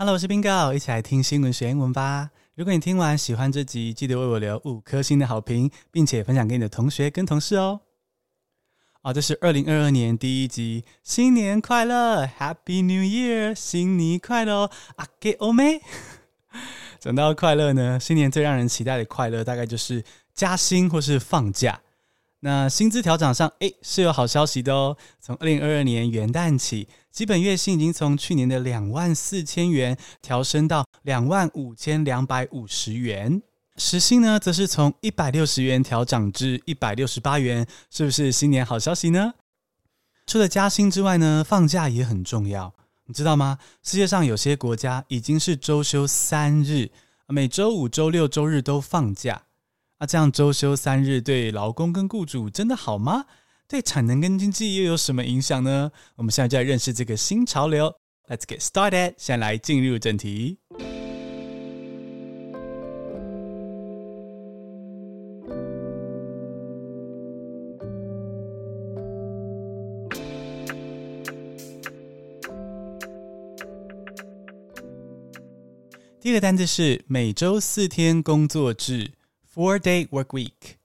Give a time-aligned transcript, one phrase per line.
[0.00, 2.30] Hello，我是 Bingo，一起来听新闻学英文吧。
[2.54, 7.82] 如果你听完喜欢这集，记得为我留五颗星的好评，并且分享给你的同学跟同事哦。
[9.02, 15.82] 啊，这是二零二二年第一集，新年快乐，Happy New Year，新年快乐，阿给欧美。
[16.98, 21.78] 讲到快乐呢，新年最让人期待的快乐，大概就是加薪或是放假。
[22.42, 24.96] 那薪资调涨上，诶，是有好消息的哦。
[25.20, 33.42] 从二零二二年元旦起，基本月薪已经从去年的两万四千元调升到两万五千两百五十元，
[33.76, 39.34] 时薪呢，则是从一百六十元调涨至一百六十八元，是不是新年好消息呢？
[40.26, 42.72] 除了加薪之外呢，放假也很重要，
[43.06, 43.58] 你知道吗？
[43.82, 46.90] 世界上有些国家已经是周休三日，
[47.26, 49.42] 每周五、周六、周日都放假。
[49.98, 53.26] 那、啊、这样周休三日对劳工跟雇主真的好吗？
[53.70, 55.92] 对产能跟经济又有什么影响呢？
[56.16, 57.94] 我们现在就来认识这个新潮流。
[58.26, 59.14] Let's get started。
[59.16, 60.58] 先来进入正题。
[76.20, 79.12] 第一个单字是每周四天工作制。
[79.54, 80.79] Four-day work week。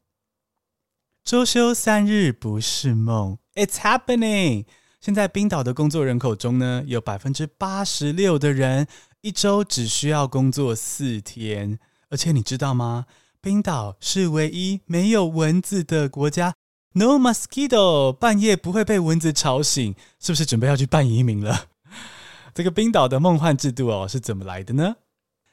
[1.23, 4.65] 周休三日不是梦，It's happening。
[5.00, 8.88] 现在冰岛的工作人口中呢，有百分之八十六的人
[9.20, 11.78] 一周只需要工作四天，
[12.10, 13.06] 而且你知道吗？
[13.40, 16.52] 冰岛是唯一没有蚊子的国家
[16.94, 21.66] ，No mosquito，半夜不会被蚊子吵醒，是不是准备要去办移民了？
[22.52, 24.96] 这个冰岛的梦幻制度哦，是怎么来的呢？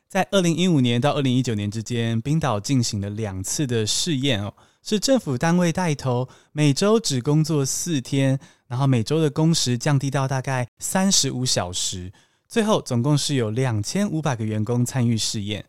[0.10, 4.52] 在二零一五年到二零一九年之间，冰岛进行了两次的试验哦，
[4.82, 8.40] 是政府单位带头，每周只工作四天。
[8.68, 12.12] 然后每周的工时降低到大概三十五小时，
[12.48, 15.66] 最后总共是有两千五百个员工参与试验。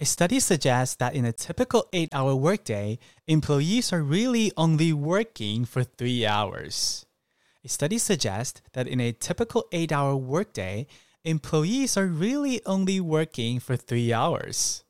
[0.00, 5.84] A study suggests that in a typical eight-hour workday, employees are really only working for
[5.84, 7.02] three hours.
[7.64, 10.88] A study suggests that in a typical eight-hour workday,
[11.22, 14.80] employees are really only working for three hours.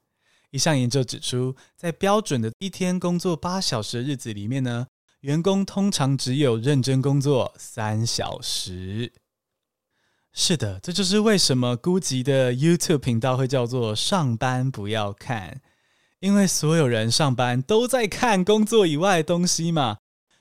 [0.50, 4.86] 一项研究指出，在标准的一天工作八小时的日子里面呢，
[5.20, 9.12] 员工通常只有认真工作三小时。
[10.39, 15.61] 是的，这就是为什么孤寂的 YouTube 频道会叫做“上班不要看”，
[16.21, 19.97] 因为所有人上班都在看工作以外的东西嘛。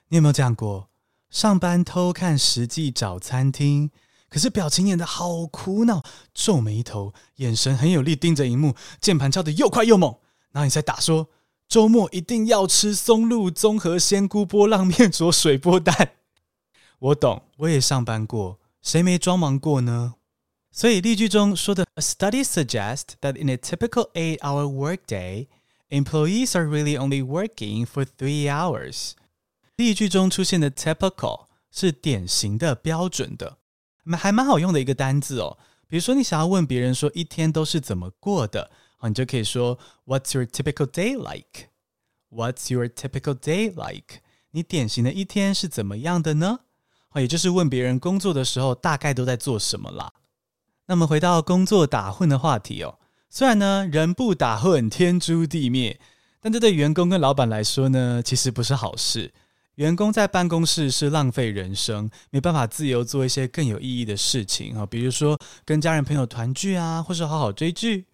[0.09, 0.91] 你有没有这样过？
[1.31, 3.91] 上班偷看实际找餐厅，
[4.29, 6.03] 可是表情演得好苦恼，
[6.35, 10.15] 皱眉头，眼神很有力盯着荧幕，键盘敲得又快又猛，
[10.53, 11.31] 然后你才打说
[11.67, 16.11] ：“周末一定要吃松露综合鲜菇波浪面佐水波蛋。
[17.01, 20.16] 我懂，我也上班过，谁没装忙过呢？
[20.72, 25.48] 所以例句中说的，A study suggests that in a typical eight-hour workday,
[25.90, 29.12] employees are really only working for three hours。
[29.76, 33.58] 例句中出现的 typical 是典型的、标准的，
[34.18, 35.58] 还蛮好用的一个单字哦。
[35.88, 41.70] 比如说，你想要问别人说一天都是怎么过的，你就可以说 What's your typical day like?
[42.30, 44.22] What's your typical day like?
[44.52, 46.62] 你典型的一天是怎么样的呢？
[47.21, 50.13] 也就是问别人工作的时候大概都在做什么啦。
[50.87, 52.99] 那么回到工作打混的话题哦，
[53.29, 55.99] 虽然呢人不打混天诛地灭，
[56.41, 59.33] 但这对员工跟老板来说呢，其实不是好事。
[59.75, 68.07] 员工在办公室是浪费人生，没办法自由做一些更有意义的事情啊，比如说跟家人朋友团聚啊，或是好好追剧。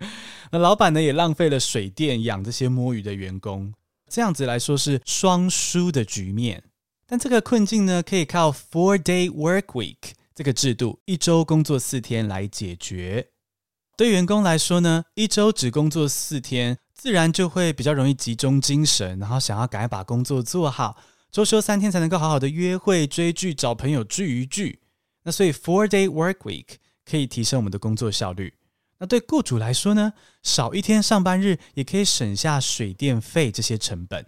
[0.50, 3.74] 那老板呢也浪费了水电养这些摸鱼的员工，
[4.08, 6.62] 这样子来说是双输的局面。
[7.06, 9.96] 但这个困境呢，可以靠 Four Day Work Week。
[10.34, 13.28] 这个制度一周工作四天来解决，
[13.96, 20.96] 对员工来说呢，一周只工作四天，自然就会比较容易集中精神，然后想要赶快把工作做好。
[21.30, 24.80] 周休三天才能够好好的约会、追剧、找朋友聚一聚。
[25.22, 26.66] 那所以 Four Day Work Week
[27.08, 28.54] 可以提升我们的工作效率。
[28.98, 34.26] 那对雇主来说呢，少一天上班日也可以省下水电费这些成本。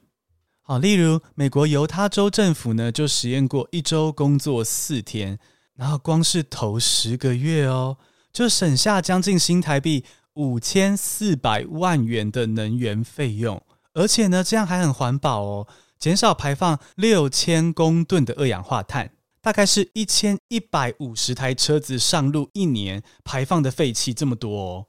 [0.68, 5.38] 好，例如美国犹他州政府呢，就实验过一周工作四天。
[5.76, 7.96] 然后光是头十个月哦，
[8.32, 10.04] 就省下将近新台币
[10.34, 15.68] 五千四百万元的能源费用，而且呢，这样还很环保哦，
[16.00, 24.86] 减少排放六千公吨的二氧化碳，大概是一千一百五十台车子上路一年排放的废气这么多哦。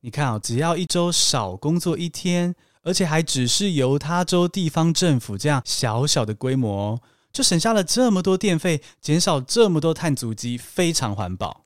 [0.00, 7.00] 你看哦，只要一周少工作一天，而且还只是犹他州地方政府这样小小的规模。
[7.32, 11.64] 就省下了这么多电费，减少这么多碳足迹，非常环保。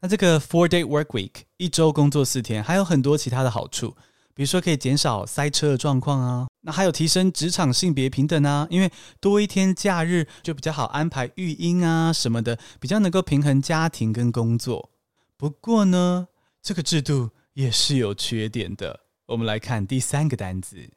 [0.00, 3.96] 那这个 Four Day Work Week 一周工作四天，还有很多其他的好处，
[4.34, 8.90] 比如说可以减少塞车的状况啊，那还有提升职场性别平等啊，因为
[9.20, 14.88] 多一天假日就比较好安排育婴啊什么的，比较能够平衡家庭跟工作。
[15.36, 16.28] 不过呢，
[16.62, 19.00] 这个制度也是有缺点的。
[19.26, 20.90] 我们来看第三个单词，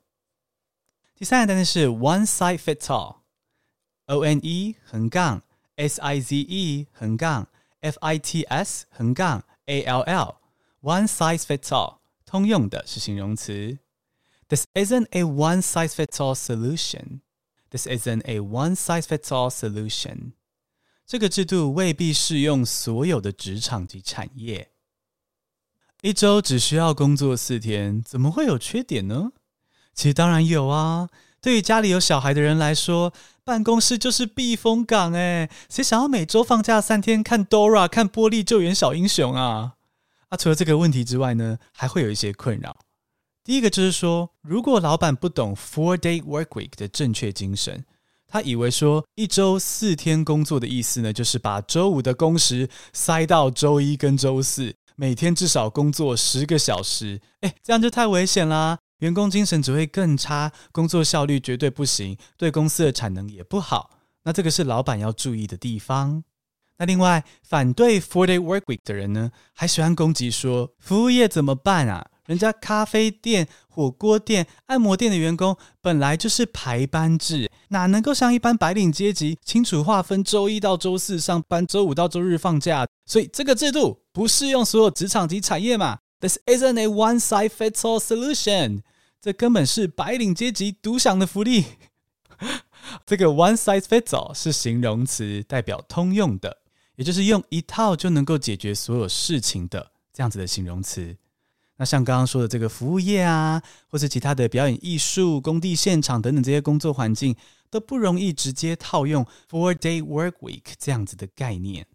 [1.15, 3.17] 第三个单词是 One Size Fits All。
[4.07, 5.43] O N E 横杠
[5.75, 7.49] S I Z E 横杠
[7.81, 10.35] F I T S 横杠 A L L
[10.81, 13.79] One size fits all 通用的是形容词。
[14.47, 17.19] This isn't a one size fits all solution.
[17.69, 20.31] This isn't a one size fits all solution.
[21.05, 24.71] 这个制度未必适用所有的职场及产业。
[26.07, 29.33] 一周只需要工作四天，怎么会有缺点呢？
[29.93, 31.09] 其实当然有啊。
[31.41, 33.11] 对于家里有小孩的人来说，
[33.43, 39.73] 办公室就是避风港哎，谁想要每周放假三天看 Dora、看玻璃救援小英雄啊？
[40.29, 42.77] 啊，除了这个问题之外呢，还会有一些困扰。
[43.43, 47.83] 第一个就是说，如果老板不懂 Four Day Work Week 的正确精神，
[48.29, 58.79] 他以为说一周四天工作的意思呢，就是把周五的工时塞到周一跟周四，每天至少工作十个小时，哎，这样就太危险啦。
[58.97, 63.91] 员工精神只会更差，工作效率绝对不行，对公司的产能也不好。
[64.23, 66.23] 那这个是老板要注意的地方。
[66.79, 72.09] 那另外，反对 Four Day Work Week 的人呢，还喜欢攻击说，服务业怎么办啊？
[72.25, 82.87] 人家咖啡店、火锅店、按摩店的员工本来就是排班制，哪能够像一般白领阶级清楚划分周一到周四上班，周五到周日放假？
[83.05, 85.99] 所以这个制度不适用所有职场及产业嘛。
[86.19, 88.81] This isn't a one-size-fits-all solution。
[89.21, 91.65] 这根本是白领阶级独享的福利。
[93.05, 96.57] 这个 one-size-fits-all 是形容词，代表通用的，
[96.95, 101.17] 也就是用一套就能够解决所有事情的这样子的形容词。
[101.77, 107.35] 那像刚刚说的这个服务业啊，或是其他的表演艺术、工地现场等等这些工作环境，
[107.69, 111.85] 都不容易直接套用 four-day work week 这样子的概念。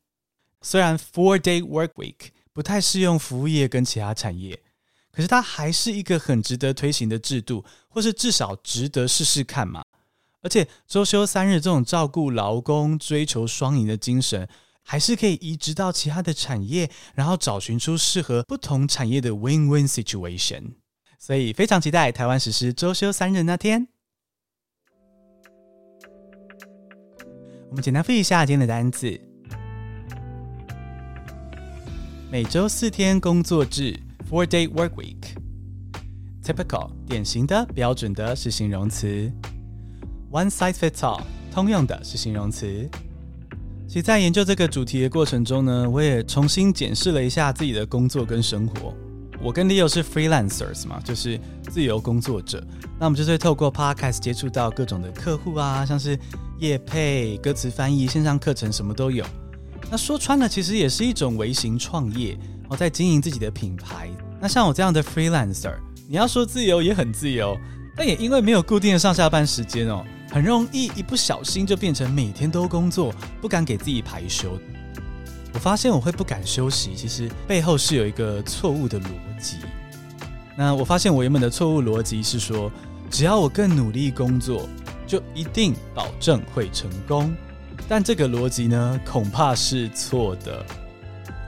[0.60, 4.60] 虽然 four-day work week 不太适用服务业跟其他产业，
[5.10, 9.82] 可是它还是一个很值得推行的制度，或是至少值得试试看嘛。
[10.42, 14.48] 而且周休三日这种照顾劳工、追求双赢的精神，
[14.84, 20.74] 还是可以移植到其他的产业，然后找寻出适合不同产业的 win-win situation。
[21.18, 23.88] 所以非常期待台湾实施周休三日那天。
[27.70, 29.18] 我们简单复习一下今天的单词。
[32.30, 33.98] 每周四天工作制
[34.28, 35.22] （Four Day Work Week）。
[36.42, 39.32] typical 典型的、标准的是形容词
[40.30, 41.22] ；one size fits all
[41.52, 42.90] 通用的是形容词。
[43.92, 48.94] 其实，在研究这个主题的过程中呢，我也重新检视了一下自己的工作跟生活。
[49.38, 52.66] 我跟 Leo 是 freelancers 嘛，就是自由工作者。
[52.98, 56.18] 那我们就是透过 podcast 接触到各种的客户啊，像是
[56.58, 59.26] 业配、歌词翻译、线上课程，什么都有。
[59.90, 62.34] 那说穿了，其实也是一种微型创业，
[62.70, 64.08] 我在经营自己的品牌。
[64.40, 65.74] 那像我这样的 freelancer，
[66.08, 67.54] 你要说自由也很自由，
[67.94, 70.02] 但也因为没有固定的上下班时间哦。
[70.32, 74.58] 很容易一不小心就变成每天都工作，不敢给自己排休。
[75.52, 79.08] 我发现我会不敢休息，其实背后是有一个错误的逻
[79.38, 79.58] 辑。
[80.56, 82.72] 那我发现我原本的错误逻辑是说，
[83.10, 84.66] 只要我更努力工作，
[85.06, 87.30] 就一定保证会成功。
[87.86, 90.64] 但这个逻辑呢，恐怕是错的，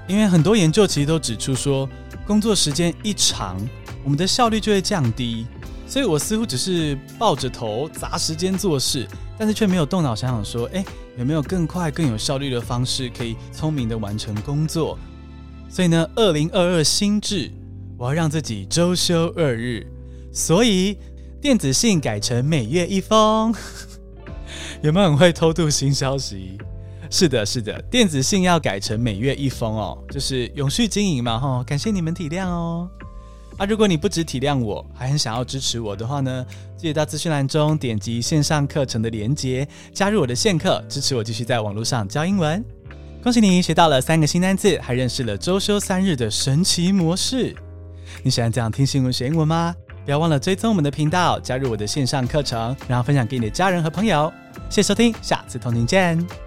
[0.06, 1.88] 因为很多研究其实都指出说，
[2.26, 3.56] 工作时间一长，
[4.02, 5.46] 我们的效率就会降低。
[5.94, 9.06] 所以我似乎只是抱着头砸时间做事，
[9.38, 10.84] 但是却没有动脑想想说，诶，
[11.16, 14.98] 有没有更快、更有效率的方式可以聪明地完成工作？
[15.70, 17.48] 所以呢，二零二二新制，
[17.96, 19.86] 我要让自己周休二日，
[20.32, 20.98] 所以
[21.40, 23.54] 电子信改成每月一封。
[24.82, 26.58] 有没有很会偷渡新消息？
[27.08, 32.90] 是的，是的，电子信要改成每月一封哦，就是永续经营嘛，哈，感谢你们体谅哦。
[33.56, 36.44] 啊，如果你不只体谅我，还很想要支持我的话呢，
[36.76, 42.64] 记得到资讯栏中点击线上课程的连接，加入我的线课，支持我继续在网络上教英文。
[43.22, 47.54] 恭喜你学到了三个新单词，还认识了周休三日的神奇模式。
[48.22, 49.74] 你喜欢这样听新闻学英文吗？
[50.04, 54.30] 不要忘了追踪我们的频道，加入我的线上课程，然后分享给你的家人和朋友。
[54.68, 56.43] 谢谢收听，下次同听见。